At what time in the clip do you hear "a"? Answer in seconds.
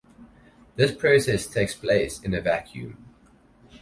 2.33-2.41